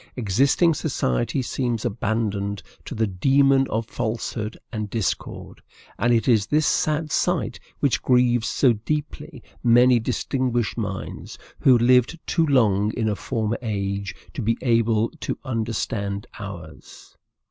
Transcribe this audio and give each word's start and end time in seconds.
Existing 0.15 0.73
society 0.73 1.43
seems 1.43 1.85
abandoned 1.85 2.63
to 2.85 2.95
the 2.95 3.05
demon 3.05 3.67
of 3.67 3.85
falsehood 3.85 4.57
and 4.71 4.89
discord; 4.89 5.61
and 5.99 6.11
it 6.11 6.27
is 6.27 6.47
this 6.47 6.65
sad 6.65 7.11
sight 7.11 7.59
which 7.81 8.01
grieves 8.01 8.47
so 8.47 8.73
deeply 8.73 9.43
many 9.63 9.99
distinguished 9.99 10.75
minds 10.75 11.37
who 11.59 11.77
lived 11.77 12.17
too 12.25 12.47
long 12.47 12.91
in 12.95 13.07
a 13.07 13.15
former 13.15 13.59
age 13.61 14.15
to 14.33 14.41
be 14.41 14.57
able 14.63 15.09
to 15.19 15.37
understand 15.45 16.25
ours. 16.39 17.15